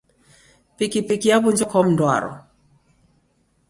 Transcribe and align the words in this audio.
Pikipiki 0.77 1.27
yaw'unjwa 1.31 1.69
kwa 1.69 1.79
mndu 1.85 2.03
waro. 2.09 2.31